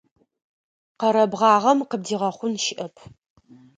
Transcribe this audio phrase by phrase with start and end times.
[0.99, 2.95] Къэрэбгъагъэм къыбдигъэхъун щыӏэп.